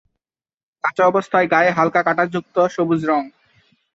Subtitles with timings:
[0.83, 3.21] কাঁচা অবস্থায় গায়ে হালকা কাঁটা যুক্ত সবুজ রং।